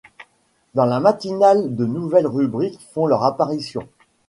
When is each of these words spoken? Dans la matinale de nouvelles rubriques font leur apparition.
Dans 0.73 0.85
la 0.85 0.99
matinale 0.99 1.75
de 1.75 1.85
nouvelles 1.85 2.25
rubriques 2.25 2.79
font 2.91 3.05
leur 3.05 3.23
apparition. 3.23 3.87